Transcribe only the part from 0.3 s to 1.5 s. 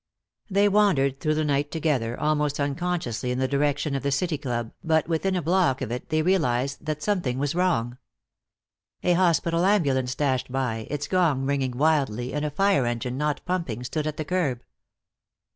They wandered through the